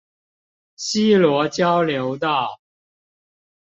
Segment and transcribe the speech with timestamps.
[0.77, 2.59] 西螺交流道